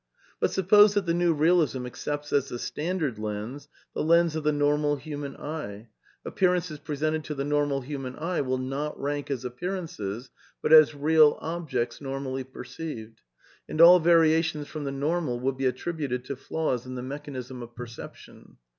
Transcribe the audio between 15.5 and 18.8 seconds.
be attributed to flaws in the mechanism of perception.